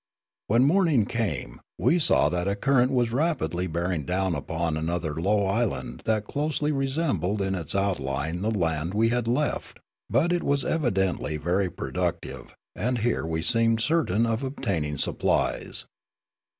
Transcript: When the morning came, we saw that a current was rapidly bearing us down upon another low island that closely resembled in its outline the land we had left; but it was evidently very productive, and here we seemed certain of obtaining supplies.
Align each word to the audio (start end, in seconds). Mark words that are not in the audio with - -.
When 0.47 0.61
the 0.63 0.67
morning 0.67 1.05
came, 1.05 1.61
we 1.77 1.99
saw 1.99 2.27
that 2.29 2.47
a 2.47 2.55
current 2.55 2.91
was 2.91 3.11
rapidly 3.11 3.67
bearing 3.67 4.01
us 4.01 4.07
down 4.07 4.33
upon 4.33 4.75
another 4.75 5.13
low 5.13 5.45
island 5.45 6.01
that 6.05 6.25
closely 6.25 6.71
resembled 6.71 7.39
in 7.39 7.53
its 7.53 7.75
outline 7.75 8.41
the 8.41 8.49
land 8.49 8.95
we 8.95 9.09
had 9.09 9.27
left; 9.27 9.77
but 10.09 10.33
it 10.33 10.41
was 10.41 10.65
evidently 10.65 11.37
very 11.37 11.69
productive, 11.69 12.55
and 12.75 12.97
here 13.05 13.23
we 13.27 13.43
seemed 13.43 13.79
certain 13.79 14.25
of 14.25 14.41
obtaining 14.41 14.97
supplies. 14.97 15.85